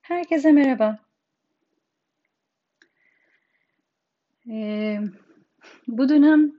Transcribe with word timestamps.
Herkese 0.00 0.52
merhaba. 0.52 0.98
Ee, 4.50 5.00
bu 5.88 6.08
dönem 6.08 6.52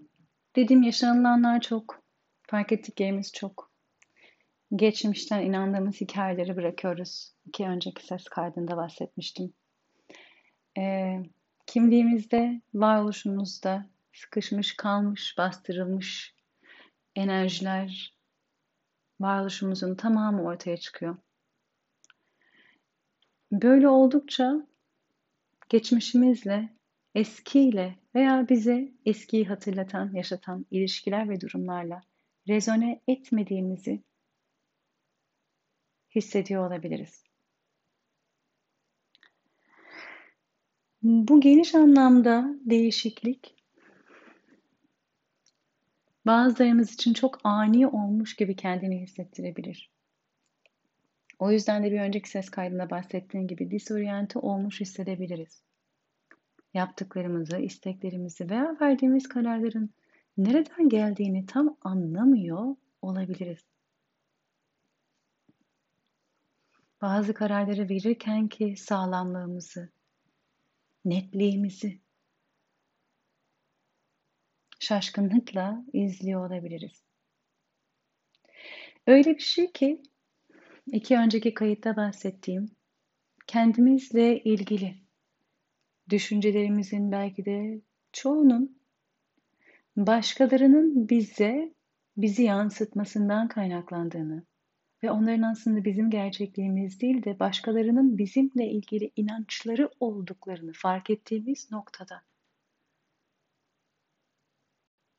dediğim 0.56 0.84
yaşanılanlar 0.84 1.62
çok, 1.62 2.04
fark 2.48 2.72
ettiklerimiz 2.72 3.34
çok. 3.34 3.72
Geçmişten 4.76 5.42
inandığımız 5.42 6.02
hikayeleri 6.02 6.56
bırakıyoruz. 6.56 7.34
İki 7.46 7.68
önceki 7.68 8.06
ses 8.06 8.24
kaydında 8.24 8.78
bahsetmiştim. 8.78 9.54
Ee, 10.78 11.24
kimliğimizde, 11.66 12.62
varoluşumuzda 12.74 13.90
sıkışmış, 14.14 14.76
kalmış, 14.76 15.36
bastırılmış 15.38 16.36
enerjiler, 17.16 18.16
varoluşumuzun 19.20 19.96
tamamı 19.96 20.44
ortaya 20.44 20.78
çıkıyor. 20.78 21.18
Böyle 23.52 23.88
oldukça 23.90 24.68
geçmişimizle, 25.70 26.70
eskiyle 27.16 27.96
veya 28.16 28.50
bize 28.50 28.92
eskiyi 29.06 29.46
hatırlatan, 29.46 30.14
yaşatan 30.14 30.66
ilişkiler 30.72 31.30
ve 31.30 31.42
durumlarla 31.42 32.02
rezone 32.48 33.02
etmediğimizi 33.08 34.04
hissediyor 36.16 36.68
olabiliriz. 36.68 37.24
Bu 41.04 41.42
geniş 41.42 41.76
anlamda 41.76 42.56
değişiklik 42.66 43.56
bazılarımız 46.26 46.94
için 46.94 47.14
çok 47.14 47.40
ani 47.44 47.88
olmuş 47.88 48.36
gibi 48.36 48.56
kendini 48.56 49.02
hissettirebilir. 49.02 49.92
O 51.42 51.52
yüzden 51.52 51.84
de 51.84 51.92
bir 51.92 52.00
önceki 52.00 52.30
ses 52.30 52.50
kaydında 52.50 52.90
bahsettiğim 52.90 53.48
gibi 53.48 53.72
disoryante 53.72 54.40
olmuş 54.40 54.82
hissedebiliriz. 54.82 55.64
Yaptıklarımızı, 56.74 57.58
isteklerimizi 57.58 58.50
veya 58.50 58.78
verdiğimiz 58.82 59.30
kararların 59.30 59.90
nereden 60.38 60.90
geldiğini 60.90 61.46
tam 61.46 61.78
anlamıyor 61.82 62.76
olabiliriz. 63.02 63.60
Bazı 67.02 67.34
kararları 67.34 67.90
verirken 67.90 68.48
ki 68.48 68.76
sağlamlığımızı, 68.78 69.90
netliğimizi 71.06 72.00
şaşkınlıkla 74.80 75.86
izliyor 75.94 76.48
olabiliriz. 76.48 77.04
Öyle 79.08 79.36
bir 79.36 79.44
şey 79.44 79.72
ki 79.72 80.02
iki 80.88 81.18
önceki 81.18 81.54
kayıtta 81.54 81.96
bahsettiğim 81.96 82.72
kendimizle 83.48 84.44
ilgili 84.44 84.96
düşüncelerimizin 86.10 87.12
belki 87.12 87.46
de 87.46 87.82
çoğunun 88.12 88.82
başkalarının 89.98 91.10
bize 91.10 91.74
bizi 92.18 92.44
yansıtmasından 92.44 93.48
kaynaklandığını 93.48 94.44
ve 95.04 95.12
onların 95.12 95.42
aslında 95.42 95.86
bizim 95.86 96.10
gerçekliğimiz 96.10 97.02
değil 97.02 97.24
de 97.24 97.40
başkalarının 97.40 98.18
bizimle 98.18 98.72
ilgili 98.72 99.12
inançları 99.16 99.90
olduklarını 100.00 100.72
fark 100.74 101.10
ettiğimiz 101.10 101.72
noktada. 101.72 102.22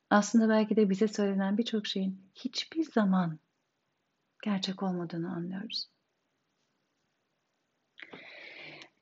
Aslında 0.09 0.49
belki 0.49 0.75
de 0.75 0.89
bize 0.89 1.07
söylenen 1.07 1.57
birçok 1.57 1.87
şeyin 1.87 2.21
hiçbir 2.35 2.83
zaman 2.83 3.39
gerçek 4.43 4.83
olmadığını 4.83 5.35
anlıyoruz. 5.35 5.89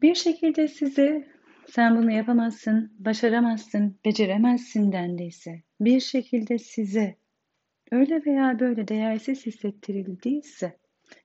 Bir 0.02 0.16
şekilde 0.16 0.68
size 0.68 1.28
sen 1.68 1.98
bunu 1.98 2.12
yapamazsın, 2.12 2.96
başaramazsın, 3.00 4.00
beceremezsin 4.06 4.92
dendiyse, 4.92 5.64
bir 5.80 6.00
şekilde 6.00 6.58
size 6.58 7.18
öyle 7.92 8.26
veya 8.26 8.60
böyle 8.60 8.88
değersiz 8.88 9.46
hissettirildiyse, 9.46 10.80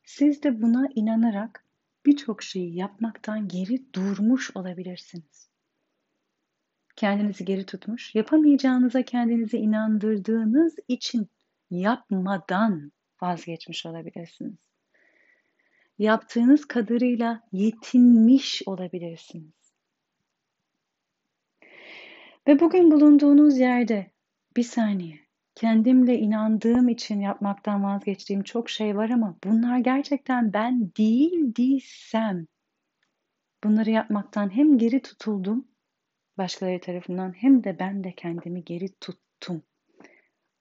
siz 0.05 0.43
de 0.43 0.63
buna 0.63 0.89
inanarak 0.95 1.65
birçok 2.07 2.43
şeyi 2.43 2.77
yapmaktan 2.77 3.49
geri 3.49 3.93
durmuş 3.95 4.57
olabilirsiniz. 4.57 5.51
Kendinizi 6.97 7.45
geri 7.45 7.67
tutmuş, 7.67 8.15
yapamayacağınıza 8.15 9.03
kendinizi 9.03 9.57
inandırdığınız 9.57 10.77
için 10.89 11.29
yapmadan 11.71 12.93
vazgeçmiş 13.23 13.87
olabilirsiniz. 13.87 14.57
Yaptığınız 15.99 16.65
kadarıyla 16.65 17.43
yetinmiş 17.53 18.63
olabilirsiniz. 18.67 19.57
Ve 22.47 22.61
bugün 22.61 22.91
bulunduğunuz 22.91 23.59
yerde 23.59 24.11
bir 24.57 24.63
saniye 24.63 25.19
kendimle 25.55 26.19
inandığım 26.19 26.89
için 26.89 27.21
yapmaktan 27.21 27.85
vazgeçtiğim 27.85 28.43
çok 28.43 28.71
şey 28.71 28.97
var 28.97 29.11
ama 29.11 29.37
bunlar 29.45 29.79
gerçekten 29.79 30.53
ben 30.53 30.91
değil 30.99 31.57
değilsem 31.57 32.47
bunları 33.65 33.91
yapmaktan 33.91 34.57
hem 34.57 34.79
geri 34.79 35.03
tutuldum 35.03 35.69
başkaları 36.39 36.81
tarafından 36.81 37.33
hem 37.33 37.65
de 37.65 37.79
ben 37.79 38.05
de 38.05 38.13
kendimi 38.13 38.65
geri 38.65 38.89
tuttum. 39.01 39.63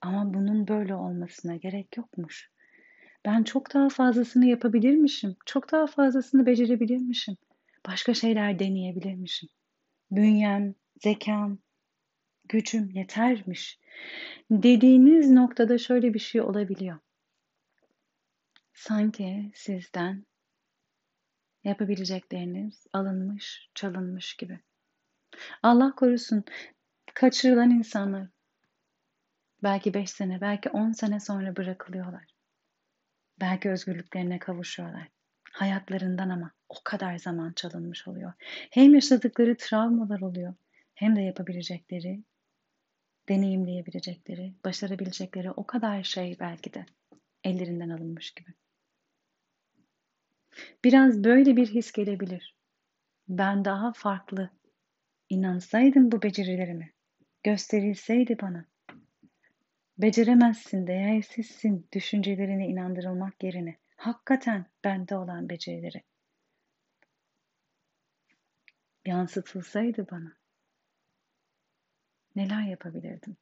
Ama 0.06 0.34
bunun 0.34 0.68
böyle 0.68 0.96
olmasına 0.96 1.56
gerek 1.56 1.98
yokmuş. 1.98 2.52
Ben 3.26 3.44
çok 3.44 3.74
daha 3.74 3.90
fazlasını 3.90 4.46
yapabilirmişim. 4.46 5.36
Çok 5.46 5.72
daha 5.72 5.88
fazlasını 5.88 6.46
becerebilirmişim. 6.46 7.38
Başka 7.88 8.14
şeyler 8.14 8.60
deneyebilirmişim. 8.60 9.50
Bünyem, 10.12 10.76
zekam, 11.04 11.58
gücüm 12.50 12.90
yetermiş. 12.90 13.80
Dediğiniz 14.52 15.32
noktada 15.32 15.78
şöyle 15.78 16.14
bir 16.14 16.20
şey 16.20 16.42
olabiliyor. 16.42 17.00
Sanki 18.74 19.52
sizden 19.56 20.26
yapabilecekleriniz 21.64 22.88
alınmış, 22.94 23.70
çalınmış 23.76 24.34
gibi. 24.34 24.60
Allah 25.64 25.96
korusun 25.96 26.44
kaçırılan 27.14 27.70
insanlar 27.70 28.35
belki 29.66 29.94
5 29.94 30.10
sene, 30.10 30.42
belki 30.42 30.70
10 30.70 30.92
sene 30.92 31.20
sonra 31.20 31.56
bırakılıyorlar. 31.56 32.26
Belki 33.40 33.70
özgürlüklerine 33.70 34.40
kavuşuyorlar. 34.40 35.08
Hayatlarından 35.52 36.30
ama 36.30 36.52
o 36.70 36.76
kadar 36.84 37.18
zaman 37.18 37.54
çalınmış 37.54 38.08
oluyor. 38.08 38.34
Hem 38.72 38.94
yaşadıkları 38.94 39.58
travmalar 39.58 40.22
oluyor 40.22 40.54
hem 40.96 41.16
de 41.16 41.22
yapabilecekleri, 41.22 42.24
deneyimleyebilecekleri, 43.30 44.54
başarabilecekleri 44.66 45.52
o 45.52 45.68
kadar 45.68 46.04
şey 46.04 46.38
belki 46.40 46.74
de 46.74 46.86
ellerinden 47.44 47.90
alınmış 47.90 48.32
gibi. 48.32 48.54
Biraz 50.84 51.24
böyle 51.24 51.56
bir 51.56 51.68
his 51.68 51.92
gelebilir. 51.92 52.58
Ben 53.28 53.66
daha 53.66 53.94
farklı 53.94 54.50
inansaydım 55.30 56.12
bu 56.12 56.22
becerilerime, 56.22 56.92
gösterilseydi 57.44 58.38
bana, 58.42 58.66
Beceremezsin, 59.98 60.88
değersizsin 60.88 61.88
düşüncelerine 61.94 62.68
inandırılmak 62.68 63.44
yerine 63.44 63.78
hakikaten 63.96 64.66
bende 64.84 65.16
olan 65.16 65.50
becerileri 65.50 66.04
yansıtılsaydı 69.06 70.08
bana 70.12 70.38
neler 72.36 72.62
yapabilirdim? 72.62 73.38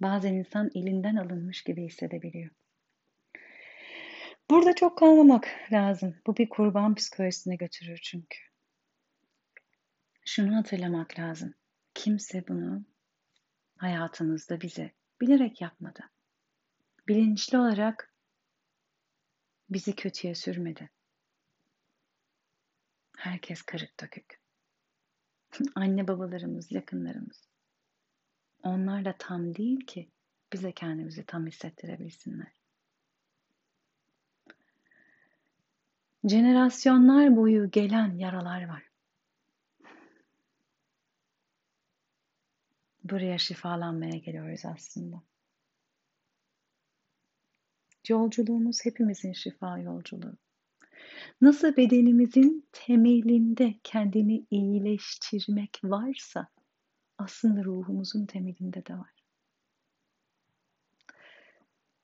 Bazen 0.00 0.34
insan 0.34 0.70
elinden 0.74 1.16
alınmış 1.16 1.64
gibi 1.64 1.84
hissedebiliyor. 1.84 2.50
Burada 4.50 4.74
çok 4.74 4.98
kalmamak 4.98 5.48
lazım. 5.72 6.16
Bu 6.26 6.36
bir 6.36 6.48
kurban 6.48 6.94
psikolojisine 6.94 7.56
götürür 7.56 8.00
çünkü. 8.02 8.38
Şunu 10.24 10.56
hatırlamak 10.56 11.18
lazım. 11.18 11.54
Kimse 11.94 12.48
bunu 12.48 12.84
hayatımızda 13.76 14.60
bize 14.60 14.92
bilerek 15.20 15.60
yapmadı. 15.60 16.00
Bilinçli 17.08 17.58
olarak 17.58 18.12
bizi 19.70 19.96
kötüye 19.96 20.34
sürmedi. 20.34 20.90
Herkes 23.16 23.62
kırık 23.62 24.00
dökük. 24.00 24.40
Anne 25.74 26.08
babalarımız, 26.08 26.72
yakınlarımız. 26.72 27.48
Onlar 28.62 29.04
da 29.04 29.14
tam 29.18 29.54
değil 29.54 29.86
ki 29.86 30.10
bize 30.52 30.72
kendimizi 30.72 31.26
tam 31.26 31.46
hissettirebilsinler. 31.46 32.52
Jenerasyonlar 36.24 37.36
boyu 37.36 37.70
gelen 37.70 38.18
yaralar 38.18 38.68
var. 38.68 38.85
Buraya 43.10 43.38
şifalanmaya 43.38 44.16
geliyoruz 44.18 44.64
aslında. 44.64 45.22
Yolculuğumuz 48.08 48.84
hepimizin 48.84 49.32
şifa 49.32 49.78
yolculuğu. 49.78 50.36
Nasıl 51.40 51.76
bedenimizin 51.76 52.68
temelinde 52.72 53.74
kendini 53.82 54.46
iyileştirmek 54.50 55.80
varsa 55.84 56.48
aslında 57.18 57.64
ruhumuzun 57.64 58.26
temelinde 58.26 58.86
de 58.86 58.94
var. 58.94 59.10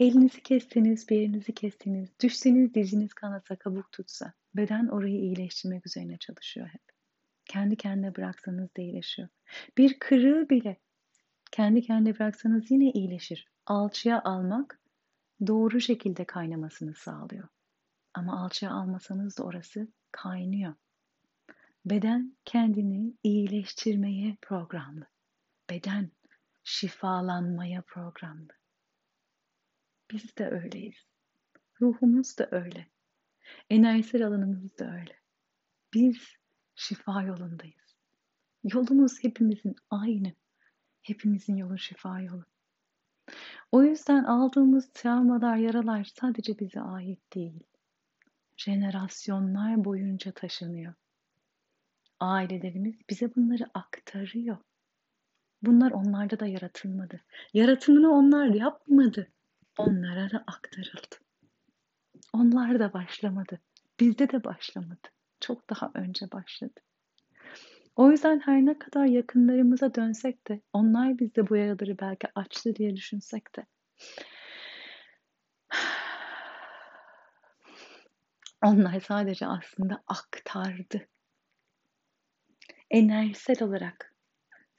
Elinizi 0.01 0.43
kestiniz, 0.43 1.09
bir 1.09 1.17
yerinizi 1.17 1.55
kestiniz, 1.55 2.11
düşseniz 2.21 2.75
diziniz 2.75 3.15
kanasa, 3.15 3.57
kabuk 3.57 3.93
tutsa, 3.93 4.33
beden 4.57 4.87
orayı 4.89 5.21
iyileştirmek 5.21 5.87
üzerine 5.87 6.19
çalışıyor 6.19 6.69
hep. 6.69 6.83
Kendi 7.45 7.77
kendine 7.77 8.17
bıraksanız 8.17 8.77
da 8.77 8.83
iyileşiyor. 8.83 9.29
Bir 9.79 9.99
kırığı 9.99 10.49
bile 10.49 10.77
kendi 11.53 11.83
kendine 11.83 12.19
bıraksanız 12.19 12.71
yine 12.71 12.91
iyileşir. 12.91 13.49
Alçıya 13.67 14.23
almak 14.23 14.81
doğru 15.47 15.81
şekilde 15.81 16.25
kaynamasını 16.25 16.95
sağlıyor. 16.95 17.49
Ama 18.15 18.45
alçıya 18.45 18.73
almasanız 18.73 19.39
da 19.39 19.43
orası 19.43 19.89
kaynıyor. 20.13 20.75
Beden 21.85 22.37
kendini 22.45 23.15
iyileştirmeye 23.23 24.37
programlı. 24.43 25.07
Beden 25.71 26.11
şifalanmaya 26.65 27.83
programlı. 27.83 28.53
Biz 30.11 30.37
de 30.37 30.51
öyleyiz. 30.51 31.07
Ruhumuz 31.81 32.39
da 32.39 32.49
öyle. 32.51 32.87
Enerjisel 33.71 34.27
alanımız 34.27 34.79
da 34.79 34.95
öyle. 34.95 35.17
Biz 35.95 36.17
şifa 36.75 37.23
yolundayız. 37.23 37.97
Yolumuz 38.65 39.25
hepimizin 39.25 39.77
aynı. 39.91 40.33
Hepimizin 41.03 41.57
yolu 41.57 41.79
şifa 41.79 42.21
yolu. 42.21 42.45
O 43.73 43.83
yüzden 43.83 44.25
aldığımız 44.25 44.91
travmalar, 44.95 45.57
yaralar 45.57 46.05
sadece 46.05 46.59
bize 46.59 46.81
ait 46.81 47.35
değil. 47.35 47.61
Jenerasyonlar 48.57 49.85
boyunca 49.85 50.33
taşınıyor. 50.33 50.95
Ailelerimiz 52.21 52.95
bize 53.11 53.35
bunları 53.35 53.65
aktarıyor. 53.75 54.57
Bunlar 55.63 55.91
onlarda 55.91 56.41
da 56.41 56.47
yaratılmadı. 56.47 57.21
Yaratımını 57.55 58.13
onlar 58.13 58.47
yapmadı. 58.47 59.29
Onlara 59.79 60.31
da 60.31 60.45
aktarıldı. 60.47 61.17
Onlar 62.33 62.79
da 62.79 62.93
başlamadı. 62.93 63.61
Bizde 64.01 64.31
de 64.31 64.45
başlamadı. 64.45 65.09
Çok 65.41 65.71
daha 65.71 65.91
önce 65.95 66.33
başladı. 66.33 66.81
O 67.97 68.11
yüzden 68.11 68.41
her 68.41 68.67
ne 68.67 68.79
kadar 68.79 69.05
yakınlarımıza 69.05 69.95
dönsek 69.95 70.49
de 70.49 70.61
onlar 70.73 71.19
bizde 71.19 71.49
bu 71.49 71.57
yaraları 71.57 71.99
belki 71.99 72.29
açtı 72.35 72.77
diye 72.77 72.97
düşünsek 72.97 73.57
de 73.57 73.67
onlar 78.65 79.01
sadece 79.01 79.47
aslında 79.47 80.03
aktardı. 80.07 81.09
Enerjisel 82.91 83.63
olarak 83.63 84.15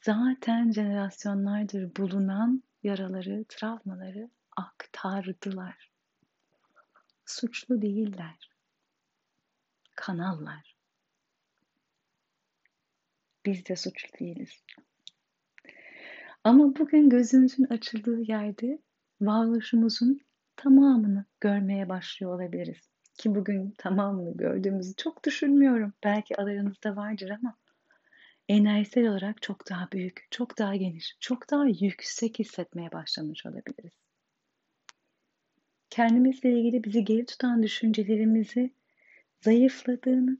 zaten 0.02 0.72
jenerasyonlardır 0.72 1.96
bulunan 1.96 2.64
yaraları, 2.84 3.46
travmaları 3.50 4.30
aktardılar. 4.58 5.92
Suçlu 7.26 7.82
değiller. 7.82 8.50
Kanallar. 9.96 10.73
Biz 13.46 13.66
de 13.66 13.76
suçlu 13.76 14.20
değiliz. 14.20 14.64
Ama 16.44 16.76
bugün 16.76 17.10
gözümüzün 17.10 17.64
açıldığı 17.64 18.22
yerde 18.22 18.80
varoluşumuzun 19.22 20.20
tamamını 20.56 21.26
görmeye 21.42 21.90
başlıyor 21.90 22.36
olabiliriz. 22.36 22.90
Ki 23.18 23.36
bugün 23.36 23.74
tamamını 23.78 24.38
gördüğümüzü 24.38 24.96
çok 24.96 25.26
düşünmüyorum. 25.26 25.94
Belki 26.04 26.36
aranızda 26.36 26.96
vardır 26.96 27.30
ama 27.30 27.58
enerjisel 28.50 29.08
olarak 29.08 29.42
çok 29.42 29.70
daha 29.70 29.92
büyük, 29.92 30.28
çok 30.32 30.58
daha 30.58 30.76
geniş, 30.76 31.18
çok 31.20 31.52
daha 31.52 31.66
yüksek 31.66 32.40
hissetmeye 32.40 32.92
başlamış 32.92 33.46
olabiliriz. 33.46 33.94
Kendimizle 35.90 36.60
ilgili 36.60 36.84
bizi 36.84 37.04
geri 37.04 37.26
tutan 37.26 37.64
düşüncelerimizi 37.64 38.74
zayıfladığını, 39.42 40.38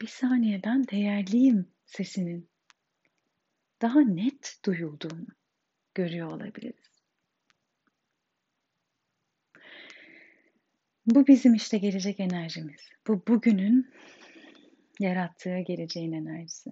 bir 0.00 0.06
saniye 0.06 0.62
ben 0.64 0.88
değerliyim 0.88 1.72
sesinin 1.86 2.50
daha 3.82 4.00
net 4.00 4.58
duyulduğunu 4.64 5.26
görüyor 5.94 6.32
olabiliriz. 6.32 6.94
Bu 11.06 11.26
bizim 11.26 11.54
işte 11.54 11.78
gelecek 11.78 12.20
enerjimiz. 12.20 12.80
Bu 13.06 13.22
bugünün 13.28 13.92
yarattığı 15.00 15.58
geleceğin 15.58 16.12
enerjisi. 16.12 16.70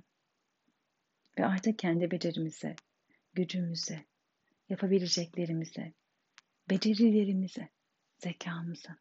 Ve 1.39 1.47
artık 1.47 1.79
kendi 1.79 2.11
becerimize, 2.11 2.77
gücümüze, 3.35 4.07
yapabileceklerimize, 4.69 5.93
becerilerimize, 6.71 7.69
zekamıza, 8.19 8.97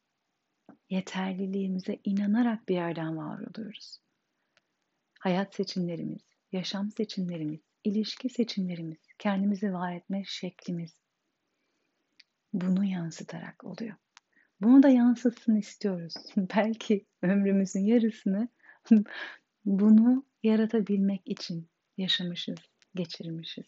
yeterliliğimize 0.89 1.99
inanarak 2.03 2.69
bir 2.69 2.75
yerden 2.75 3.17
var 3.17 3.39
oluyoruz. 3.39 3.99
Hayat 5.21 5.55
seçimlerimiz, 5.55 6.21
yaşam 6.51 6.91
seçimlerimiz, 6.91 7.59
ilişki 7.83 8.29
seçimlerimiz, 8.29 8.97
kendimizi 9.19 9.73
var 9.73 9.95
etme 9.95 10.23
şeklimiz 10.25 10.95
bunu 12.53 12.85
yansıtarak 12.85 13.63
oluyor. 13.63 13.95
Bunu 14.61 14.83
da 14.83 14.89
yansıtsın 14.89 15.55
istiyoruz. 15.55 16.13
Belki 16.37 17.05
ömrümüzün 17.21 17.85
yarısını 17.85 18.49
bunu 19.65 20.25
yaratabilmek 20.43 21.21
için 21.25 21.69
yaşamışız, 21.97 22.59
geçirmişiz. 22.95 23.65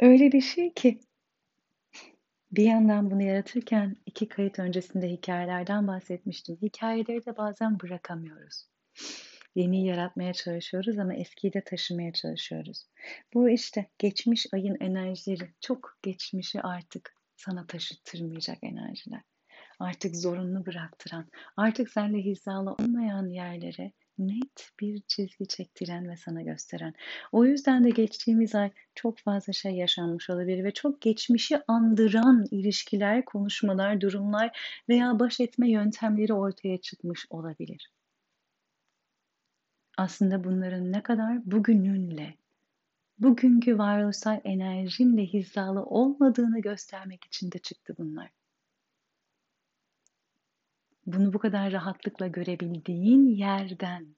Öyle 0.00 0.32
bir 0.32 0.40
şey 0.40 0.74
ki 0.74 1.00
bir 2.52 2.64
yandan 2.64 3.10
bunu 3.10 3.22
yaratırken 3.22 3.96
iki 4.06 4.28
kayıt 4.28 4.58
öncesinde 4.58 5.08
hikayelerden 5.08 5.88
bahsetmiştim. 5.88 6.58
Hikayeleri 6.62 7.26
de 7.26 7.36
bazen 7.36 7.80
bırakamıyoruz. 7.80 8.66
Yeniyi 9.54 9.86
yaratmaya 9.86 10.32
çalışıyoruz 10.32 10.98
ama 10.98 11.14
eskiyi 11.14 11.52
de 11.52 11.64
taşımaya 11.64 12.12
çalışıyoruz. 12.12 12.86
Bu 13.34 13.50
işte 13.50 13.86
geçmiş 13.98 14.46
ayın 14.52 14.76
enerjileri 14.80 15.50
çok 15.60 15.98
geçmişi 16.02 16.60
artık 16.62 17.14
sana 17.36 17.66
taşıtırmayacak 17.66 18.58
enerjiler. 18.62 19.20
Artık 19.78 20.16
zorunlu 20.16 20.66
bıraktıran, 20.66 21.28
artık 21.56 21.90
seninle 21.90 22.18
hizalı 22.18 22.72
olmayan 22.72 23.26
yerlere 23.26 23.92
net 24.18 24.70
bir 24.80 25.00
çizgi 25.08 25.46
çektiren 25.46 26.08
ve 26.10 26.16
sana 26.16 26.42
gösteren. 26.42 26.94
O 27.32 27.44
yüzden 27.44 27.84
de 27.84 27.90
geçtiğimiz 27.90 28.54
ay 28.54 28.70
çok 28.94 29.18
fazla 29.18 29.52
şey 29.52 29.72
yaşanmış 29.72 30.30
olabilir 30.30 30.64
ve 30.64 30.70
çok 30.70 31.00
geçmişi 31.00 31.60
andıran 31.68 32.46
ilişkiler, 32.50 33.24
konuşmalar, 33.24 34.00
durumlar 34.00 34.80
veya 34.88 35.18
baş 35.18 35.40
etme 35.40 35.70
yöntemleri 35.70 36.32
ortaya 36.34 36.78
çıkmış 36.78 37.26
olabilir. 37.30 37.92
Aslında 39.98 40.44
bunların 40.44 40.92
ne 40.92 41.02
kadar 41.02 41.50
bugününle, 41.50 42.34
bugünkü 43.18 43.78
varoluşsal 43.78 44.40
enerjinle 44.44 45.26
hizalı 45.26 45.82
olmadığını 45.84 46.60
göstermek 46.60 47.24
için 47.24 47.52
de 47.52 47.58
çıktı 47.58 47.94
bunlar. 47.98 48.37
Bunu 51.08 51.32
bu 51.32 51.38
kadar 51.38 51.72
rahatlıkla 51.72 52.26
görebildiğin 52.26 53.26
yerden 53.26 54.16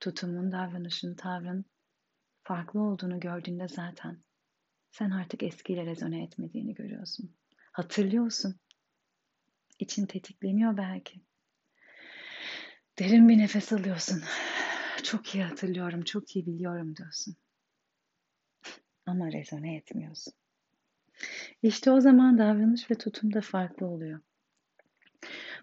tutumun, 0.00 0.52
davranışın, 0.52 1.14
tavrın 1.14 1.64
farklı 2.42 2.80
olduğunu 2.80 3.20
gördüğünde 3.20 3.68
zaten 3.68 4.22
sen 4.90 5.10
artık 5.10 5.42
eskiyle 5.42 5.86
rezone 5.86 6.22
etmediğini 6.22 6.74
görüyorsun. 6.74 7.36
Hatırlıyorsun. 7.72 8.56
İçin 9.78 10.06
tetikleniyor 10.06 10.76
belki. 10.76 11.20
Derin 12.98 13.28
bir 13.28 13.38
nefes 13.38 13.72
alıyorsun. 13.72 14.22
Çok 15.02 15.34
iyi 15.34 15.44
hatırlıyorum, 15.44 16.04
çok 16.04 16.36
iyi 16.36 16.46
biliyorum 16.46 16.96
diyorsun. 16.96 17.36
Ama 19.06 19.32
rezone 19.32 19.76
etmiyorsun. 19.76 20.32
İşte 21.62 21.90
o 21.90 22.00
zaman 22.00 22.38
davranış 22.38 22.90
ve 22.90 22.94
tutum 22.94 23.34
da 23.34 23.40
farklı 23.40 23.86
oluyor. 23.86 24.20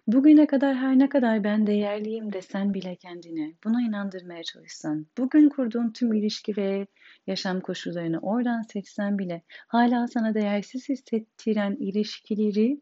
Bugüne 0.07 0.47
kadar 0.47 0.75
her 0.75 0.99
ne 0.99 1.09
kadar 1.09 1.43
ben 1.43 1.67
değerliyim 1.67 2.33
desen 2.33 2.73
bile 2.73 2.95
kendine, 2.95 3.53
buna 3.63 3.81
inandırmaya 3.81 4.43
çalışsan, 4.43 5.07
bugün 5.17 5.49
kurduğun 5.49 5.91
tüm 5.91 6.13
ilişki 6.13 6.57
ve 6.57 6.87
yaşam 7.27 7.61
koşullarını 7.61 8.19
oradan 8.19 8.61
seçsen 8.61 9.19
bile 9.19 9.41
hala 9.67 10.07
sana 10.07 10.33
değersiz 10.33 10.89
hissettiren 10.89 11.75
ilişkileri 11.75 12.81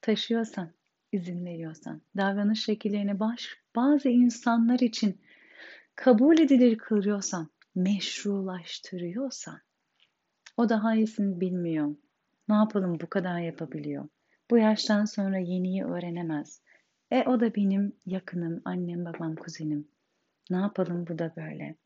taşıyorsan, 0.00 0.72
izin 1.12 1.44
veriyorsan, 1.44 2.02
davranış 2.16 2.64
şekillerini 2.64 3.20
baş, 3.20 3.56
bazı 3.76 4.08
insanlar 4.08 4.78
için 4.78 5.20
kabul 5.94 6.38
edilir 6.38 6.78
kılıyorsan, 6.78 7.50
meşrulaştırıyorsan, 7.74 9.60
o 10.56 10.68
daha 10.68 10.94
iyisini 10.94 11.40
bilmiyor. 11.40 11.96
Ne 12.48 12.54
yapalım 12.54 13.00
bu 13.00 13.06
kadar 13.06 13.40
yapabiliyor. 13.40 14.08
Bu 14.50 14.58
yaştan 14.58 15.04
sonra 15.04 15.38
yeniyi 15.38 15.84
öğrenemez. 15.84 16.62
E 17.10 17.22
o 17.22 17.40
da 17.40 17.54
benim 17.54 17.96
yakınım, 18.06 18.62
annem, 18.64 19.04
babam, 19.04 19.36
kuzenim. 19.36 19.88
Ne 20.50 20.56
yapalım 20.56 21.06
bu 21.06 21.18
da 21.18 21.32
böyle. 21.36 21.76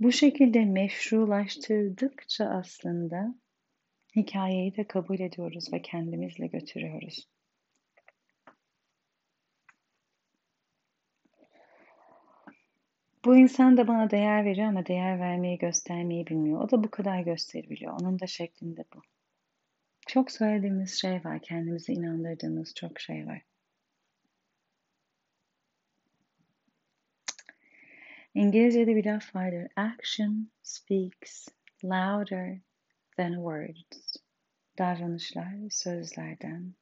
Bu 0.00 0.12
şekilde 0.12 0.64
meşrulaştırdıkça 0.64 2.44
aslında 2.44 3.34
hikayeyi 4.16 4.76
de 4.76 4.84
kabul 4.84 5.20
ediyoruz 5.20 5.72
ve 5.72 5.82
kendimizle 5.82 6.46
götürüyoruz. 6.46 7.28
Bu 13.24 13.36
insan 13.36 13.76
da 13.76 13.88
bana 13.88 14.10
değer 14.10 14.44
veriyor 14.44 14.68
ama 14.68 14.86
değer 14.86 15.20
vermeyi 15.20 15.58
göstermeyi 15.58 16.26
bilmiyor. 16.26 16.60
O 16.60 16.70
da 16.70 16.84
bu 16.84 16.90
kadar 16.90 17.20
gösterebiliyor. 17.20 18.00
Onun 18.00 18.20
da 18.20 18.26
şeklinde 18.26 18.84
bu. 18.94 19.02
Çok 20.08 20.30
söylediğimiz 20.30 21.00
şey 21.00 21.24
var. 21.24 21.42
Kendimizi 21.42 21.92
inandırdığımız 21.92 22.74
çok 22.74 23.00
şey 23.00 23.26
var. 23.26 23.42
İngilizce'de 28.34 28.96
bir 28.96 29.04
laf 29.04 29.34
vardır. 29.34 29.68
Action 29.76 30.50
speaks 30.62 31.48
louder 31.84 32.58
than 33.16 33.32
words. 33.32 34.16
Davranışlar 34.78 35.54
sözlerden 35.70 36.74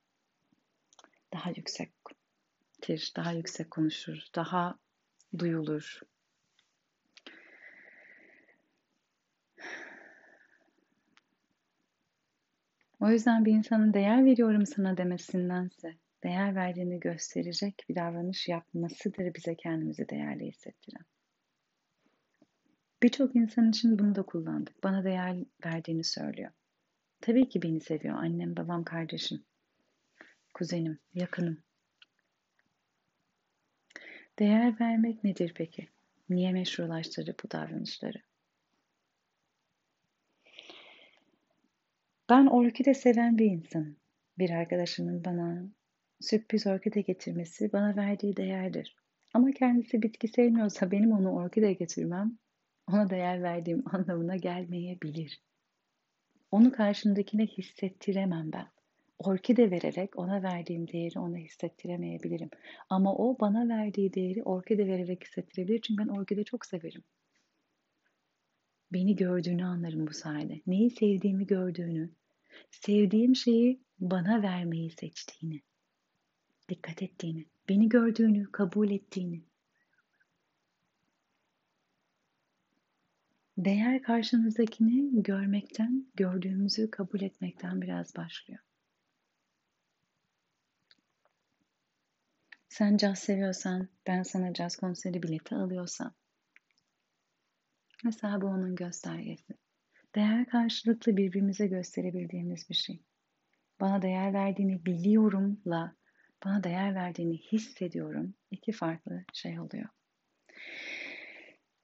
daha 1.32 1.50
yüksektir, 1.50 3.12
daha 3.16 3.32
yüksek 3.32 3.70
konuşur, 3.70 4.18
daha 4.34 4.78
duyulur. 5.38 6.00
O 13.06 13.10
yüzden 13.10 13.44
bir 13.44 13.52
insanın 13.52 13.94
değer 13.94 14.24
veriyorum 14.24 14.66
sana 14.66 14.96
demesindense 14.96 15.94
değer 16.24 16.54
verdiğini 16.54 17.00
gösterecek 17.00 17.84
bir 17.88 17.94
davranış 17.94 18.48
yapmasıdır 18.48 19.34
bize 19.34 19.54
kendimizi 19.54 20.08
değerli 20.08 20.46
hissettiren. 20.46 21.04
Birçok 23.02 23.36
insan 23.36 23.68
için 23.68 23.98
bunu 23.98 24.14
da 24.14 24.22
kullandık. 24.22 24.84
Bana 24.84 25.04
değer 25.04 25.36
verdiğini 25.66 26.04
söylüyor. 26.04 26.50
Tabii 27.20 27.48
ki 27.48 27.62
beni 27.62 27.80
seviyor. 27.80 28.14
Annem, 28.18 28.56
babam, 28.56 28.84
kardeşim, 28.84 29.44
kuzenim, 30.54 30.98
yakınım. 31.14 31.58
Değer 34.38 34.80
vermek 34.80 35.24
nedir 35.24 35.52
peki? 35.56 35.88
Niye 36.28 36.52
meşrulaştırır 36.52 37.34
bu 37.44 37.50
davranışları? 37.50 38.18
Ben 42.28 42.46
orkide 42.46 42.94
seven 42.94 43.38
bir 43.38 43.44
insanım. 43.44 43.96
Bir 44.38 44.50
arkadaşımın 44.50 45.24
bana 45.24 45.62
sürpriz 46.20 46.66
orkide 46.66 47.00
getirmesi 47.00 47.72
bana 47.72 47.96
verdiği 47.96 48.36
değerdir. 48.36 48.96
Ama 49.34 49.50
kendisi 49.50 50.02
bitki 50.02 50.28
sevmiyorsa 50.28 50.90
benim 50.90 51.12
onu 51.12 51.32
orkide 51.32 51.72
getirmem 51.72 52.38
ona 52.88 53.10
değer 53.10 53.42
verdiğim 53.42 53.82
anlamına 53.94 54.36
gelmeyebilir. 54.36 55.42
Onu 56.50 56.72
karşımdakine 56.72 57.46
hissettiremem 57.46 58.52
ben. 58.52 58.66
Orkide 59.18 59.70
vererek 59.70 60.18
ona 60.18 60.42
verdiğim 60.42 60.88
değeri 60.88 61.18
ona 61.18 61.36
hissettiremeyebilirim. 61.36 62.50
Ama 62.90 63.14
o 63.14 63.40
bana 63.40 63.68
verdiği 63.68 64.14
değeri 64.14 64.42
orkide 64.42 64.86
vererek 64.86 65.24
hissettirebilir. 65.24 65.80
Çünkü 65.80 66.04
ben 66.04 66.08
orkide 66.08 66.44
çok 66.44 66.66
severim. 66.66 67.04
Beni 68.92 69.16
gördüğünü 69.16 69.64
anlarım 69.64 70.06
bu 70.06 70.12
sayede. 70.14 70.60
Neyi 70.66 70.90
sevdiğimi 70.90 71.46
gördüğünü, 71.46 72.10
sevdiğim 72.70 73.36
şeyi 73.36 73.80
bana 73.98 74.42
vermeyi 74.42 74.90
seçtiğini, 74.90 75.62
dikkat 76.68 77.02
ettiğini, 77.02 77.46
beni 77.68 77.88
gördüğünü, 77.88 78.52
kabul 78.52 78.90
ettiğini. 78.90 79.44
Değer 83.58 84.02
karşımızdakini 84.02 85.22
görmekten, 85.22 86.06
gördüğümüzü 86.14 86.90
kabul 86.90 87.20
etmekten 87.20 87.82
biraz 87.82 88.16
başlıyor. 88.16 88.60
Sen 92.68 92.96
caz 92.96 93.18
seviyorsan, 93.18 93.88
ben 94.06 94.22
sana 94.22 94.52
caz 94.52 94.76
konseri 94.76 95.22
bileti 95.22 95.54
alıyorsam. 95.54 96.14
Mesela 98.06 98.40
bu 98.40 98.46
onun 98.46 98.76
göstergesi. 98.76 99.54
Değer 100.14 100.46
karşılıklı 100.46 101.16
birbirimize 101.16 101.66
gösterebildiğimiz 101.66 102.70
bir 102.70 102.74
şey. 102.74 103.00
Bana 103.80 104.02
değer 104.02 104.34
verdiğini 104.34 104.84
biliyorumla 104.84 105.96
bana 106.44 106.64
değer 106.64 106.94
verdiğini 106.94 107.38
hissediyorum. 107.38 108.34
İki 108.50 108.72
farklı 108.72 109.24
şey 109.32 109.60
oluyor. 109.60 109.88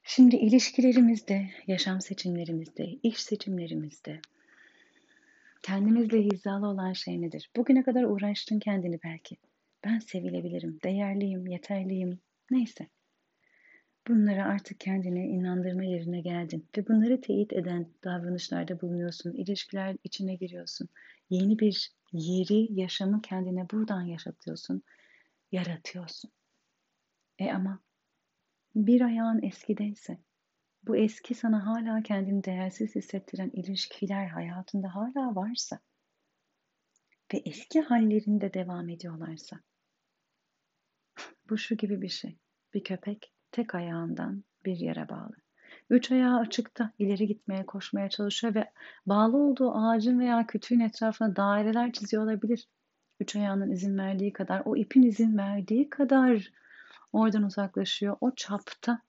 Şimdi 0.02 0.36
ilişkilerimizde, 0.36 1.50
yaşam 1.66 2.00
seçimlerimizde, 2.00 2.86
iş 3.02 3.22
seçimlerimizde 3.22 4.20
kendimizle 5.62 6.22
hizalı 6.22 6.66
olan 6.66 6.92
şey 6.92 7.22
nedir? 7.22 7.50
Bugüne 7.56 7.82
kadar 7.82 8.02
uğraştın 8.02 8.58
kendini 8.58 9.00
belki. 9.04 9.36
Ben 9.84 9.98
sevilebilirim, 9.98 10.78
değerliyim, 10.84 11.46
yeterliyim. 11.46 12.20
Neyse. 12.50 12.88
Bunlara 14.08 14.44
artık 14.44 14.80
kendine 14.80 15.26
inandırma 15.26 15.84
yerine 15.84 16.20
geldin 16.20 16.68
ve 16.76 16.88
bunları 16.88 17.20
teyit 17.20 17.52
eden 17.52 17.88
davranışlarda 18.04 18.80
bulunuyorsun, 18.80 19.32
ilişkiler 19.32 19.96
içine 20.04 20.34
giriyorsun. 20.34 20.88
Yeni 21.30 21.58
bir 21.58 21.92
yeri, 22.12 22.80
yaşamı 22.80 23.22
kendine 23.22 23.70
buradan 23.70 24.02
yaşatıyorsun, 24.02 24.82
yaratıyorsun. 25.52 26.30
E 27.38 27.52
ama 27.52 27.80
bir 28.74 29.00
ayağın 29.00 29.42
eskideyse, 29.42 30.18
bu 30.86 30.96
eski 30.96 31.34
sana 31.34 31.66
hala 31.66 32.02
kendini 32.02 32.44
değersiz 32.44 32.94
hissettiren 32.94 33.50
ilişkiler 33.54 34.26
hayatında 34.26 34.94
hala 34.94 35.34
varsa 35.34 35.78
ve 37.34 37.42
eski 37.44 37.80
hallerinde 37.80 38.54
devam 38.54 38.88
ediyorlarsa, 38.88 39.60
bu 41.48 41.58
şu 41.58 41.76
gibi 41.76 42.02
bir 42.02 42.08
şey. 42.08 42.38
Bir 42.74 42.84
köpek 42.84 43.32
tek 43.52 43.74
ayağından 43.74 44.44
bir 44.64 44.76
yere 44.76 45.08
bağlı. 45.08 45.32
Üç 45.90 46.10
ayağı 46.10 46.38
açıkta 46.38 46.92
ileri 46.98 47.26
gitmeye, 47.26 47.66
koşmaya 47.66 48.08
çalışıyor 48.08 48.54
ve 48.54 48.70
bağlı 49.06 49.36
olduğu 49.36 49.72
ağacın 49.74 50.20
veya 50.20 50.46
kütüğün 50.46 50.80
etrafına 50.80 51.36
daireler 51.36 51.92
çiziyor 51.92 52.22
olabilir. 52.22 52.68
Üç 53.20 53.36
ayağının 53.36 53.70
izin 53.70 53.98
verdiği 53.98 54.32
kadar, 54.32 54.62
o 54.64 54.76
ipin 54.76 55.02
izin 55.02 55.38
verdiği 55.38 55.90
kadar 55.90 56.52
oradan 57.12 57.42
uzaklaşıyor. 57.42 58.16
O 58.20 58.34
çapta 58.34 59.02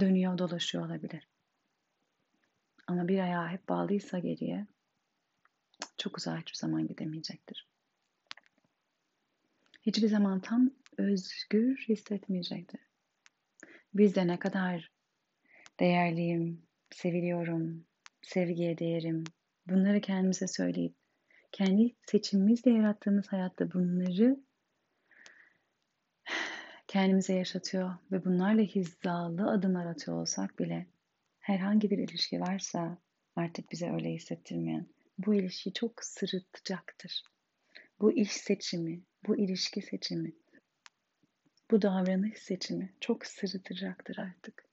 dönüyor, 0.00 0.38
dolaşıyor 0.38 0.86
olabilir. 0.86 1.28
Ama 2.86 3.08
bir 3.08 3.18
ayağı 3.18 3.48
hep 3.48 3.68
bağlıysa 3.68 4.18
geriye 4.18 4.66
çok 5.96 6.18
uzağa 6.18 6.38
hiçbir 6.38 6.58
zaman 6.58 6.86
gidemeyecektir. 6.86 7.68
Hiçbir 9.82 10.08
zaman 10.08 10.40
tam 10.40 10.70
özgür 10.96 11.76
hissetmeyecektir. 11.88 12.89
Biz 13.94 14.14
de 14.14 14.26
ne 14.26 14.38
kadar 14.38 14.92
değerliyim, 15.80 16.62
seviliyorum, 16.90 17.86
sevgiye 18.22 18.78
değerim 18.78 19.24
bunları 19.66 20.00
kendimize 20.00 20.46
söyleyip 20.46 20.94
kendi 21.52 21.94
seçimimizle 22.06 22.70
yarattığımız 22.70 23.28
hayatta 23.28 23.72
bunları 23.72 24.40
kendimize 26.88 27.34
yaşatıyor 27.34 27.94
ve 28.12 28.24
bunlarla 28.24 28.62
hizalı 28.62 29.50
adımlar 29.50 29.86
atıyor 29.86 30.20
olsak 30.20 30.58
bile 30.58 30.86
herhangi 31.38 31.90
bir 31.90 31.98
ilişki 31.98 32.40
varsa 32.40 32.98
artık 33.36 33.72
bize 33.72 33.92
öyle 33.92 34.10
hissettirmeyen 34.10 34.86
bu 35.18 35.34
ilişki 35.34 35.72
çok 35.72 36.04
sırıtacaktır. 36.04 37.22
Bu 38.00 38.12
iş 38.12 38.32
seçimi, 38.32 39.00
bu 39.26 39.36
ilişki 39.36 39.82
seçimi, 39.82 40.32
bu 41.70 41.82
davranış 41.82 42.38
seçimi 42.38 42.92
çok 43.00 43.26
sırıtacaktır 43.26 44.18
artık. 44.18 44.70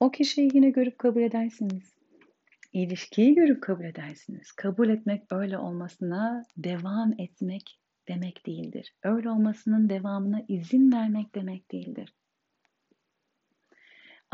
O 0.00 0.10
kişiyi 0.10 0.50
yine 0.54 0.70
görüp 0.70 0.98
kabul 0.98 1.22
edersiniz. 1.22 1.94
İlişkiyi 2.72 3.34
görüp 3.34 3.62
kabul 3.62 3.84
edersiniz. 3.84 4.52
Kabul 4.52 4.88
etmek 4.88 5.22
öyle 5.32 5.58
olmasına 5.58 6.42
devam 6.56 7.12
etmek 7.20 7.80
demek 8.08 8.46
değildir. 8.46 8.94
Öyle 9.02 9.30
olmasının 9.30 9.88
devamına 9.88 10.44
izin 10.48 10.92
vermek 10.92 11.34
demek 11.34 11.72
değildir. 11.72 12.14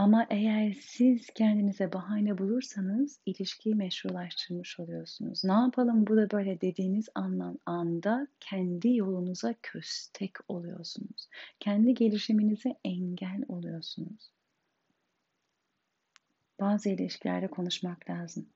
Ama 0.00 0.26
eğer 0.30 0.72
siz 0.72 1.26
kendinize 1.34 1.92
bahane 1.92 2.38
bulursanız 2.38 3.20
ilişkiyi 3.26 3.74
meşrulaştırmış 3.74 4.80
oluyorsunuz. 4.80 5.44
Ne 5.44 5.52
yapalım 5.52 6.06
bu 6.06 6.16
da 6.16 6.30
böyle 6.30 6.60
dediğiniz 6.60 7.08
anlam 7.14 7.58
anda 7.66 8.26
kendi 8.40 8.96
yolunuza 8.96 9.54
köstek 9.62 10.32
oluyorsunuz. 10.48 11.28
Kendi 11.60 11.94
gelişiminize 11.94 12.76
engel 12.84 13.42
oluyorsunuz. 13.48 14.30
Bazı 16.60 16.88
ilişkilerde 16.88 17.46
konuşmak 17.46 18.10
lazım. 18.10 18.46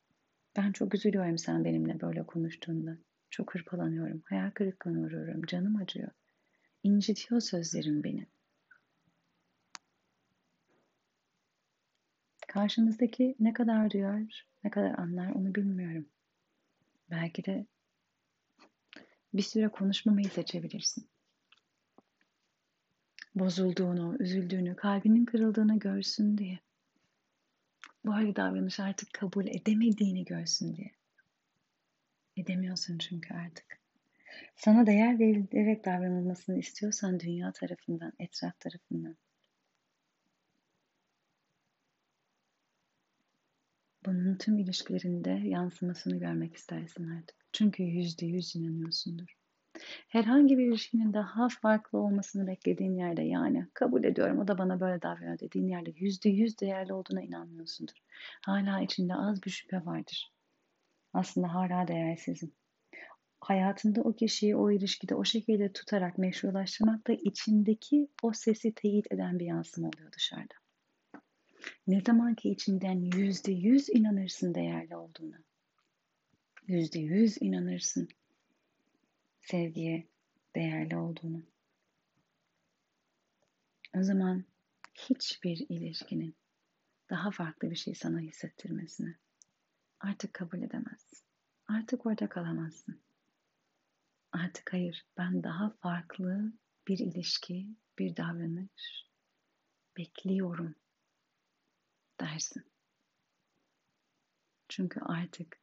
Ben 0.56 0.72
çok 0.72 0.94
üzülüyorum 0.94 1.38
sen 1.38 1.64
benimle 1.64 2.00
böyle 2.00 2.22
konuştuğunda. 2.22 2.96
Çok 3.30 3.54
hırpalanıyorum, 3.54 4.22
hayal 4.24 4.50
kırıklığına 4.50 5.06
uğruyorum, 5.06 5.42
canım 5.46 5.76
acıyor. 5.76 6.10
İncitiyor 6.82 7.40
sözlerim 7.40 8.04
beni. 8.04 8.26
Karşımızdaki 12.54 13.36
ne 13.40 13.52
kadar 13.52 13.90
duyar, 13.90 14.46
ne 14.64 14.70
kadar 14.70 14.98
anlar 14.98 15.30
onu 15.30 15.54
bilmiyorum. 15.54 16.08
Belki 17.10 17.44
de 17.44 17.66
bir 19.34 19.42
süre 19.42 19.68
konuşmamayı 19.68 20.28
seçebilirsin. 20.28 21.08
Bozulduğunu, 23.34 24.16
üzüldüğünü, 24.18 24.76
kalbinin 24.76 25.24
kırıldığını 25.24 25.78
görsün 25.78 26.38
diye. 26.38 26.58
Bu 28.04 28.14
hali 28.14 28.36
davranış 28.36 28.80
artık 28.80 29.12
kabul 29.12 29.46
edemediğini 29.46 30.24
görsün 30.24 30.76
diye. 30.76 30.90
Edemiyorsun 32.36 32.98
çünkü 32.98 33.34
artık. 33.34 33.80
Sana 34.56 34.86
değer 34.86 35.18
verilerek 35.18 35.84
davranılmasını 35.84 36.58
istiyorsan 36.58 37.20
dünya 37.20 37.52
tarafından, 37.52 38.12
etraf 38.18 38.60
tarafından. 38.60 39.16
Bunun 44.06 44.36
tüm 44.36 44.58
ilişkilerinde 44.58 45.30
yansımasını 45.30 46.18
görmek 46.18 46.56
istersin 46.56 47.10
artık. 47.10 47.36
Çünkü 47.52 47.82
yüzde 47.82 48.26
yüz 48.26 48.56
inanıyorsundur. 48.56 49.36
Herhangi 50.08 50.58
bir 50.58 50.66
ilişkinin 50.66 51.12
daha 51.12 51.48
farklı 51.48 51.98
olmasını 51.98 52.46
beklediğin 52.46 52.94
yerde 52.94 53.22
yani 53.22 53.66
kabul 53.74 54.04
ediyorum 54.04 54.38
o 54.38 54.48
da 54.48 54.58
bana 54.58 54.80
böyle 54.80 55.02
davranıyor 55.02 55.38
dediğin 55.38 55.68
yerde 55.68 55.92
yüzde 55.96 56.28
yüz 56.28 56.60
değerli 56.60 56.92
olduğuna 56.92 57.22
inanmıyorsundur. 57.22 57.94
Hala 58.46 58.80
içinde 58.80 59.14
az 59.14 59.42
bir 59.42 59.50
şüphe 59.50 59.86
vardır. 59.86 60.32
Aslında 61.12 61.54
hala 61.54 61.88
değersizim. 61.88 62.52
Hayatında 63.40 64.00
o 64.00 64.12
kişiyi 64.12 64.56
o 64.56 64.70
ilişkide 64.70 65.14
o 65.14 65.24
şekilde 65.24 65.72
tutarak 65.72 66.18
meşrulaştırmak 66.18 67.06
da 67.06 67.12
içindeki 67.12 68.08
o 68.22 68.32
sesi 68.32 68.74
teyit 68.74 69.12
eden 69.12 69.38
bir 69.38 69.46
yansıma 69.46 69.88
oluyor 69.88 70.12
dışarıda. 70.12 70.54
Ne 71.86 72.00
zaman 72.00 72.34
ki 72.34 72.50
içinden 72.50 73.16
yüzde 73.16 73.52
yüz 73.52 73.88
inanırsın 73.88 74.54
değerli 74.54 74.96
olduğuna. 74.96 75.38
Yüzde 76.66 76.98
yüz 76.98 77.42
inanırsın 77.42 78.08
sevgiye 79.40 80.08
değerli 80.54 80.96
olduğunu. 80.96 81.42
O 83.96 84.02
zaman 84.02 84.44
hiçbir 84.94 85.66
ilişkinin 85.68 86.36
daha 87.10 87.30
farklı 87.30 87.70
bir 87.70 87.76
şey 87.76 87.94
sana 87.94 88.20
hissettirmesini 88.20 89.14
artık 90.00 90.34
kabul 90.34 90.62
edemezsin. 90.62 91.18
Artık 91.66 92.06
orada 92.06 92.28
kalamazsın. 92.28 93.00
Artık 94.32 94.72
hayır, 94.72 95.06
ben 95.18 95.42
daha 95.42 95.70
farklı 95.70 96.52
bir 96.88 96.98
ilişki, 96.98 97.68
bir 97.98 98.16
davranış 98.16 99.10
bekliyorum 99.96 100.74
dersin. 102.20 102.62
Çünkü 104.68 105.00
artık 105.00 105.60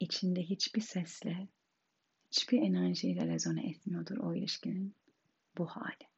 içinde 0.00 0.42
hiçbir 0.42 0.80
sesle, 0.80 1.48
hiçbir 2.30 2.58
enerjiyle 2.58 3.26
rezone 3.26 3.70
etmiyordur 3.70 4.16
o 4.16 4.34
ilişkinin 4.34 4.94
bu 5.58 5.66
hali. 5.66 6.08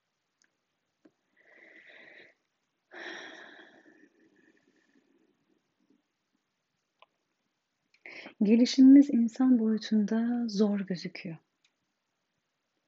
Gelişimimiz 8.42 9.10
insan 9.10 9.58
boyutunda 9.58 10.48
zor 10.48 10.80
gözüküyor. 10.80 11.36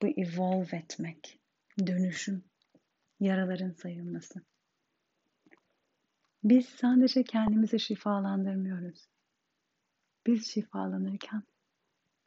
Bu 0.02 0.07
evolve 0.07 0.76
etmek, 0.76 1.40
dönüşüm, 1.87 2.44
yaraların 3.20 3.72
sayılması. 3.72 4.42
Biz 6.48 6.66
sadece 6.68 7.24
kendimizi 7.24 7.80
şifalandırmıyoruz. 7.80 9.08
Biz 10.26 10.46
şifalanırken 10.46 11.42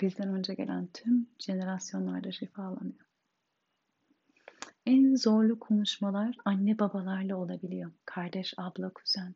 bizden 0.01 0.27
önce 0.27 0.53
gelen 0.53 0.87
tüm 0.93 1.29
jenerasyonlar 1.39 2.23
da 2.23 2.31
şifalanıyor. 2.31 3.05
En 4.85 5.15
zorlu 5.15 5.59
konuşmalar 5.59 6.35
anne 6.45 6.79
babalarla 6.79 7.35
olabiliyor. 7.35 7.91
Kardeş, 8.05 8.53
abla, 8.57 8.93
kuzen, 8.93 9.35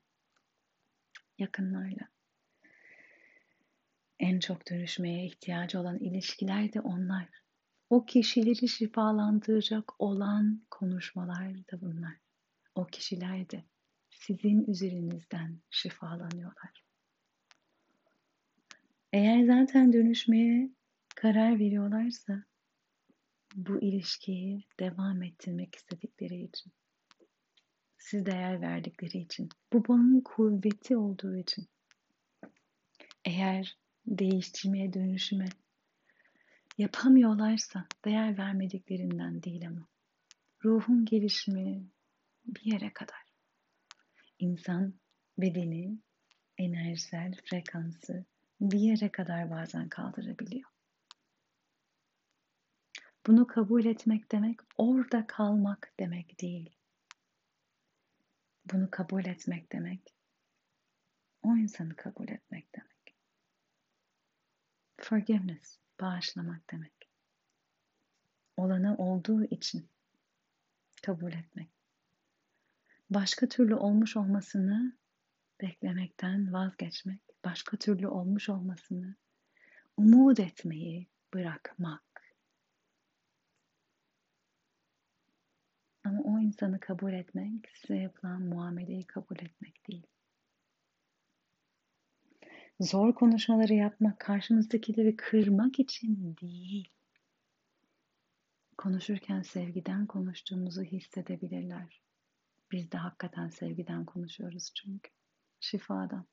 yakınlarla. 1.38 2.08
En 4.20 4.40
çok 4.40 4.70
dönüşmeye 4.70 5.26
ihtiyacı 5.26 5.80
olan 5.80 6.00
ilişkiler 6.00 6.74
de 6.74 6.82
onlar. 6.82 7.30
O 7.90 8.06
kişileri 8.06 8.68
şifalandıracak 8.68 10.02
olan 10.02 10.62
konuşmalar 10.72 11.56
da 11.56 11.82
bunlar. 11.82 12.16
O 12.76 12.86
kişiler 12.86 13.50
de 13.50 13.64
sizin 14.28 14.66
üzerinizden 14.68 15.60
şifalanıyorlar. 15.70 16.84
Eğer 19.14 19.46
zaten 19.46 19.94
dönüşmeye 19.94 20.70
karar 21.16 21.60
veriyorlarsa 21.60 22.44
bu 23.56 23.82
ilişkiyi 23.82 24.68
devam 24.80 25.24
ettirmek 25.24 25.76
istedikleri 25.76 26.44
için, 26.44 26.72
siz 27.98 28.26
değer 28.26 28.62
verdikleri 28.62 29.18
için, 29.18 29.50
bu 29.74 29.88
bağın 29.88 30.22
kuvveti 30.22 30.98
olduğu 30.98 31.38
için, 31.38 31.68
eğer 33.26 33.78
değiştirmeye, 34.08 34.94
dönüşüme 34.94 35.46
yapamıyorlarsa 36.78 37.88
değer 38.06 38.38
vermediklerinden 38.38 39.44
değil 39.44 39.68
ama 39.68 39.88
ruhun 40.64 41.06
gelişimi 41.06 41.88
bir 42.46 42.74
yere 42.74 42.94
kadar. 42.94 43.25
İnsan 44.40 44.94
bedeni, 45.38 45.98
enerjisel 46.58 47.34
frekansı 47.46 48.26
bir 48.62 48.80
yere 48.80 49.12
kadar 49.12 49.52
bazen 49.52 49.90
kaldırabiliyor. 49.90 50.70
Bunu 53.28 53.48
kabul 53.48 53.86
etmek 53.86 54.32
demek 54.32 54.60
orada 54.78 55.28
kalmak 55.28 55.94
demek 56.00 56.42
değil. 56.42 56.76
Bunu 58.72 58.92
kabul 58.92 59.26
etmek 59.26 59.72
demek 59.72 60.16
o 61.44 61.58
insanı 61.58 61.96
kabul 61.96 62.30
etmek 62.30 62.76
demek. 62.76 63.16
Forgiveness, 64.98 65.80
bağışlamak 66.02 66.72
demek. 66.72 67.10
Olanı 68.58 68.98
olduğu 68.98 69.44
için 69.44 69.90
kabul 71.02 71.34
etmek. 71.34 71.75
Başka 73.10 73.48
türlü 73.48 73.76
olmuş 73.76 74.18
olmasını 74.18 74.98
beklemekten 75.62 76.54
vazgeçmek, 76.54 77.22
başka 77.46 77.78
türlü 77.78 78.08
olmuş 78.08 78.50
olmasını 78.50 79.16
umut 79.98 80.40
etmeyi 80.40 81.08
bırakmak. 81.34 82.36
Ama 86.04 86.22
o 86.24 86.40
insanı 86.40 86.80
kabul 86.80 87.14
etmek, 87.14 87.70
size 87.74 87.96
yapılan 87.96 88.42
muameleyi 88.42 89.08
kabul 89.08 89.36
etmek 89.40 89.88
değil. 89.88 90.08
Zor 92.80 93.16
konuşmaları 93.16 93.74
yapmak, 93.74 94.20
karşımızdakileri 94.20 95.16
kırmak 95.16 95.80
için 95.80 96.38
değil. 96.42 96.90
Konuşurken 98.78 99.42
sevgiden 99.42 100.08
konuştuğumuzu 100.08 100.84
hissedebilirler. 100.84 102.05
Biz 102.72 102.92
de 102.92 102.98
hakikaten 102.98 103.50
sevgiden 103.50 104.06
konuşuyoruz 104.06 104.72
çünkü. 104.76 105.12
Şifadan. 105.60 106.26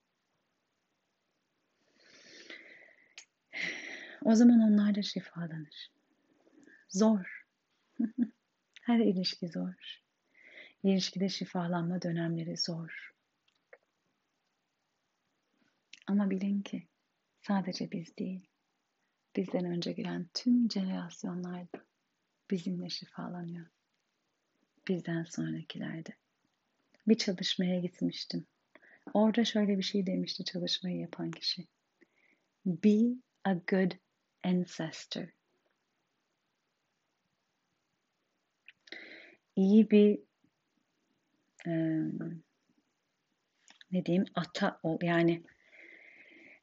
O 4.24 4.34
zaman 4.34 4.60
onlar 4.60 4.94
da 4.94 5.02
şifalanır. 5.02 5.90
Zor. 6.88 7.46
Her 8.82 8.98
ilişki 8.98 9.48
zor. 9.48 10.02
İlişkide 10.82 11.28
şifalanma 11.28 12.02
dönemleri 12.02 12.56
zor. 12.56 13.14
Ama 16.06 16.30
bilin 16.30 16.62
ki 16.62 16.88
sadece 17.40 17.90
biz 17.90 18.16
değil, 18.16 18.46
bizden 19.36 19.64
önce 19.64 19.92
giren 19.92 20.26
tüm 20.34 20.70
jenerasyonlar 20.70 21.66
bizimle 22.50 22.88
şifalanıyor. 22.88 23.66
Bizden 24.88 25.24
sonrakilerde. 25.24 26.21
Bir 27.08 27.18
çalışmaya 27.18 27.80
gitmiştim. 27.80 28.46
Orada 29.14 29.44
şöyle 29.44 29.78
bir 29.78 29.82
şey 29.82 30.06
demişti 30.06 30.44
çalışmayı 30.44 30.98
yapan 30.98 31.30
kişi. 31.30 31.66
Be 32.66 33.14
a 33.44 33.52
good 33.54 33.92
ancestor. 34.44 35.28
İyi 39.56 39.90
bir 39.90 40.18
e, 41.66 41.72
ne 43.92 44.06
diyeyim 44.06 44.24
ata 44.34 44.80
ol 44.82 44.98
yani 45.02 45.42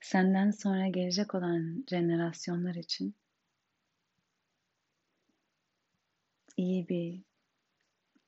senden 0.01 0.51
sonra 0.51 0.87
gelecek 0.87 1.35
olan 1.35 1.85
jenerasyonlar 1.89 2.75
için 2.75 3.15
iyi 6.57 6.89
bir 6.89 7.28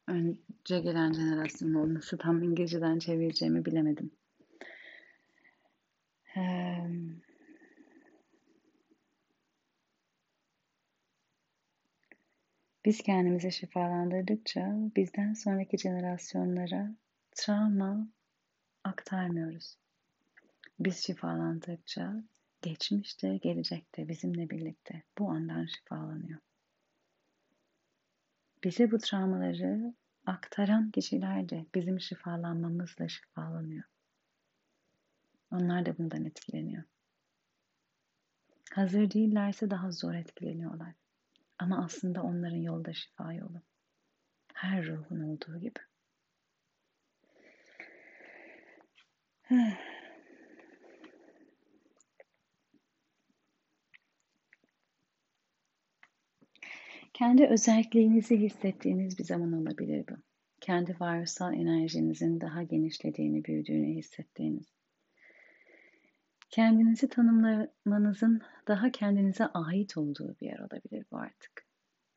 önce 0.07 0.79
gelen 0.79 1.13
jenerasyon 1.13 1.73
olması 1.73 2.17
tam 2.17 2.43
İngilizceden 2.43 2.99
çevireceğimi 2.99 3.65
bilemedim. 3.65 4.11
Biz 12.85 13.01
kendimizi 13.01 13.51
şifalandırdıkça 13.51 14.73
bizden 14.95 15.33
sonraki 15.33 15.77
jenerasyonlara 15.77 16.95
travma 17.31 18.07
aktarmıyoruz. 18.83 19.77
Biz 20.79 20.97
şifalandıkça 20.97 22.23
geçmişte, 22.61 23.37
gelecekte 23.37 24.07
bizimle 24.07 24.49
birlikte 24.49 25.03
bu 25.17 25.29
andan 25.29 25.65
şifalanıyor. 25.65 26.39
Bize 28.63 28.91
bu 28.91 28.97
travmaları 28.97 29.93
aktaran 30.25 30.91
kişiler 30.91 31.49
de 31.49 31.65
bizim 31.75 31.99
şifalanmamızla 31.99 33.07
şifalanıyor. 33.07 33.83
Onlar 35.51 35.85
da 35.85 35.97
bundan 35.97 36.25
etkileniyor. 36.25 36.83
Hazır 38.73 39.11
değillerse 39.11 39.69
daha 39.69 39.91
zor 39.91 40.13
etkileniyorlar. 40.13 40.93
Ama 41.59 41.85
aslında 41.85 42.23
onların 42.23 42.57
yolda 42.57 42.93
şifa 42.93 43.33
yolu. 43.33 43.61
Her 44.53 44.85
ruhun 44.85 45.19
olduğu 45.19 45.57
gibi. 45.59 45.79
Kendi 57.21 57.47
özelliğinizi 57.47 58.37
hissettiğiniz 58.37 59.19
bir 59.19 59.23
zaman 59.23 59.53
olabilir 59.53 60.05
bu. 60.09 60.13
Kendi 60.61 60.99
varoluşsal 60.99 61.53
enerjinizin 61.53 62.41
daha 62.41 62.63
genişlediğini, 62.63 63.43
büyüdüğünü 63.45 63.87
hissettiğiniz. 63.87 64.65
Kendinizi 66.49 67.09
tanımlamanızın 67.09 68.41
daha 68.67 68.91
kendinize 68.91 69.45
ait 69.45 69.97
olduğu 69.97 70.35
bir 70.41 70.45
yer 70.45 70.59
olabilir 70.59 71.05
bu 71.11 71.17
artık. 71.17 71.65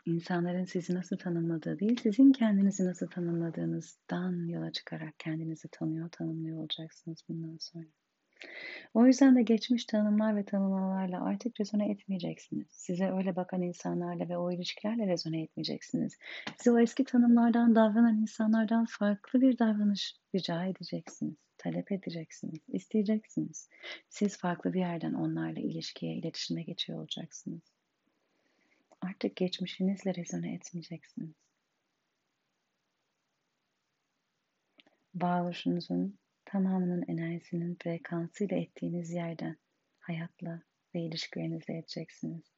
İnsanların 0.07 0.65
sizi 0.65 0.95
nasıl 0.95 1.17
tanımladığı 1.17 1.79
değil, 1.79 2.01
sizin 2.03 2.33
kendinizi 2.33 2.87
nasıl 2.87 3.07
tanımladığınızdan 3.07 4.49
yola 4.49 4.73
çıkarak 4.73 5.19
kendinizi 5.19 5.69
tanıyor, 5.69 6.09
tanımlıyor 6.09 6.59
olacaksınız 6.59 7.25
bundan 7.29 7.57
sonra. 7.61 7.87
O 8.95 9.07
yüzden 9.07 9.37
de 9.37 9.43
geçmiş 9.43 9.85
tanımlar 9.85 10.37
ve 10.37 10.45
tanımlamalarla 10.45 11.25
artık 11.25 11.61
rezone 11.61 11.91
etmeyeceksiniz. 11.91 12.67
Size 12.71 13.11
öyle 13.11 13.37
bakan 13.37 13.63
insanlarla 13.63 14.29
ve 14.29 14.39
o 14.39 14.53
ilişkilerle 14.53 15.07
rezone 15.07 15.43
etmeyeceksiniz. 15.43 16.19
Size 16.57 16.71
o 16.71 16.79
eski 16.79 17.05
tanımlardan 17.05 17.75
davranan 17.75 18.17
insanlardan 18.17 18.85
farklı 18.85 19.41
bir 19.41 19.59
davranış 19.59 20.17
rica 20.35 20.65
edeceksiniz. 20.65 21.35
Talep 21.59 21.93
edeceksiniz, 21.93 22.61
isteyeceksiniz. 22.69 23.69
Siz 24.09 24.39
farklı 24.39 24.73
bir 24.73 24.81
yerden 24.81 25.13
onlarla 25.13 25.61
ilişkiye, 25.61 26.15
iletişime 26.15 26.63
geçiyor 26.63 26.99
olacaksınız. 26.99 27.63
Artık 29.01 29.37
geçmişinizle 29.37 30.15
rezone 30.15 30.55
etmeyeceksiniz. 30.55 31.35
Varoluşunuzun 35.15 36.19
tamamının 36.47 37.05
enerjisinin 37.09 37.77
frekansıyla 37.83 38.57
ettiğiniz 38.57 39.11
yerden 39.11 39.57
hayatla 39.99 40.63
ve 40.95 41.01
ilişkilerinizle 41.01 41.79
edeceksiniz. 41.79 42.55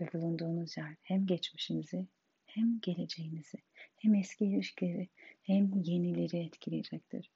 Ve 0.00 0.12
bulunduğunuz 0.12 0.76
yer 0.76 0.94
hem 1.02 1.26
geçmişinizi 1.26 2.06
hem 2.46 2.80
geleceğinizi 2.80 3.58
hem 3.96 4.14
eski 4.14 4.44
ilişkileri 4.44 5.08
hem 5.42 5.72
yenileri 5.82 6.38
etkileyecektir. 6.38 7.30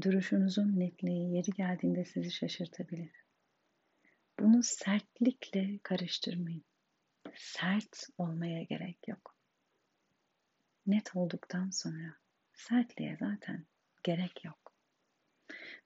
Duruşunuzun 0.00 0.80
netliği 0.80 1.34
yeri 1.34 1.50
geldiğinde 1.50 2.04
sizi 2.04 2.30
şaşırtabilir. 2.30 3.24
Bunu 4.40 4.62
sertlikle 4.62 5.78
karıştırmayın. 5.82 6.64
Sert 7.34 8.06
olmaya 8.18 8.62
gerek 8.62 9.08
yok 9.08 9.33
net 10.86 11.16
olduktan 11.16 11.70
sonra 11.70 12.14
sertliğe 12.52 13.16
zaten 13.16 13.64
gerek 14.02 14.44
yok. 14.44 14.72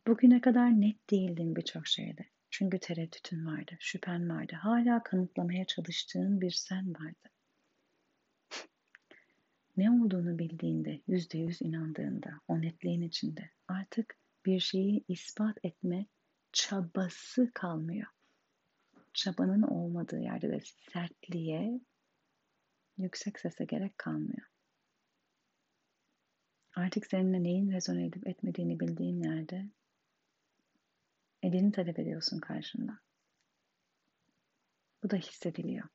Bugüne 0.06 0.40
kadar 0.40 0.80
net 0.80 1.10
değildin 1.10 1.56
birçok 1.56 1.86
şeyde. 1.86 2.26
Çünkü 2.50 2.78
tereddütün 2.78 3.46
vardı, 3.46 3.76
şüphen 3.78 4.28
vardı. 4.30 4.56
Hala 4.60 5.02
kanıtlamaya 5.02 5.64
çalıştığın 5.64 6.40
bir 6.40 6.50
sen 6.50 6.94
vardı. 6.94 7.28
ne 9.76 9.90
olduğunu 9.90 10.38
bildiğinde, 10.38 11.00
yüzde 11.06 11.38
yüz 11.38 11.62
inandığında, 11.62 12.40
o 12.48 12.60
netliğin 12.60 13.02
içinde 13.02 13.50
artık 13.68 14.16
bir 14.46 14.60
şeyi 14.60 15.04
ispat 15.08 15.58
etme 15.62 16.06
çabası 16.52 17.50
kalmıyor. 17.54 18.06
Çabanın 19.12 19.62
olmadığı 19.62 20.20
yerde 20.20 20.50
de 20.50 20.60
sertliğe, 20.92 21.80
yüksek 22.98 23.38
sese 23.38 23.64
gerek 23.64 23.98
kalmıyor. 23.98 24.46
Artık 26.78 27.06
seninle 27.06 27.42
neyin 27.42 27.72
rezone 27.72 28.06
edip 28.06 28.28
etmediğini 28.28 28.80
bildiğin 28.80 29.22
yerde 29.22 29.64
elini 31.42 31.72
talep 31.72 31.98
ediyorsun 31.98 32.38
karşında. 32.38 32.98
Bu 35.02 35.10
da 35.10 35.16
hissediliyor. 35.16 35.88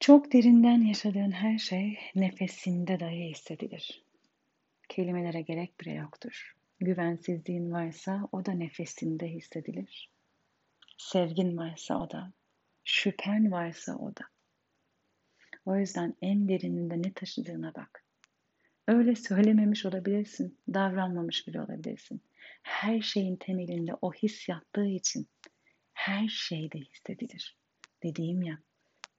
Çok 0.00 0.32
derinden 0.32 0.80
yaşadığın 0.80 1.30
her 1.30 1.58
şey 1.58 1.98
nefesinde 2.14 3.00
dahi 3.00 3.30
hissedilir. 3.30 4.02
Kelimelere 4.88 5.40
gerek 5.40 5.80
bile 5.80 5.92
yoktur. 5.92 6.56
Güvensizliğin 6.80 7.72
varsa 7.72 8.28
o 8.32 8.46
da 8.46 8.52
nefesinde 8.52 9.28
hissedilir. 9.28 10.10
Sevgin 10.98 11.56
varsa 11.56 12.00
o 12.00 12.10
da. 12.10 12.32
Şüphen 12.84 13.50
varsa 13.50 13.96
o 13.96 14.16
da. 14.16 14.37
O 15.68 15.76
yüzden 15.76 16.14
en 16.22 16.48
derininde 16.48 17.02
ne 17.02 17.12
taşıdığına 17.12 17.74
bak. 17.74 18.04
Öyle 18.86 19.14
söylememiş 19.16 19.86
olabilirsin, 19.86 20.58
davranmamış 20.68 21.46
bile 21.46 21.60
olabilirsin. 21.60 22.22
Her 22.62 23.00
şeyin 23.00 23.36
temelinde 23.36 23.92
o 24.02 24.12
his 24.12 24.48
yattığı 24.48 24.86
için 24.86 25.28
her 25.92 26.28
şeyde 26.28 26.78
hissedilir. 26.78 27.58
Dediğim 28.02 28.42
ya, 28.42 28.58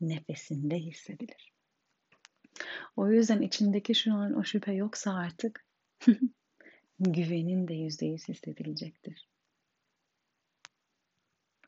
nefesinde 0.02 0.78
hissedilir. 0.80 1.54
O 2.96 3.12
yüzden 3.12 3.42
içindeki 3.42 3.96
şu 3.96 4.14
an 4.14 4.34
o 4.34 4.44
şüphe 4.44 4.74
yoksa 4.74 5.14
artık 5.14 5.66
güvenin 7.00 7.68
de 7.68 7.74
yüzde 7.74 8.06
yüz 8.06 8.28
hissedilecektir. 8.28 9.30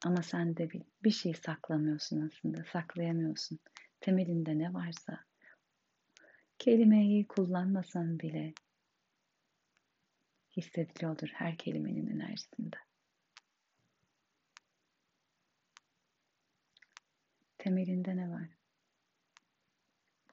Ama 0.06 0.24
sen 0.24 0.58
de 0.58 0.70
bil, 0.70 0.82
bir 1.04 1.12
şey 1.12 1.34
saklamıyorsun 1.34 2.28
aslında, 2.28 2.64
saklayamıyorsun 2.74 3.60
temelinde 4.02 4.58
ne 4.58 4.74
varsa 4.74 5.26
kelimeyi 6.60 7.28
kullanmasan 7.28 8.20
bile 8.20 8.54
hissediliyordur 10.58 11.28
her 11.28 11.58
kelimenin 11.58 12.08
enerjisinde. 12.08 12.78
Temelinde 17.58 18.18
ne 18.18 18.30
var? 18.30 18.50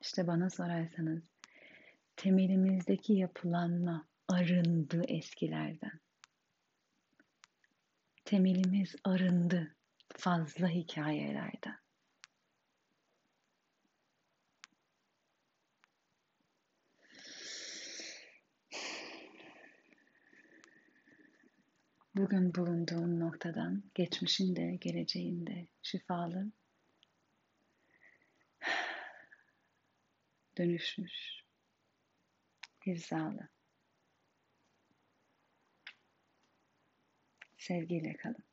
İşte 0.01 0.27
bana 0.27 0.51
sorarsanız 0.51 1.23
temelimizdeki 2.17 3.13
yapılanma 3.13 4.09
arındı 4.29 5.05
eskilerden. 5.09 6.01
Temelimiz 8.25 8.95
arındı 9.05 9.77
fazla 10.17 10.69
hikayelerden. 10.69 11.88
Bugün 22.19 22.55
bulunduğun 22.55 23.21
noktadan, 23.21 23.83
geçmişinde, 23.95 24.77
geleceğinde 24.81 25.69
şifalı, 25.83 26.53
dönüşmüş, 30.59 31.43
hizalı. 32.87 33.49
Sevgiyle 37.57 38.17
kalın. 38.17 38.48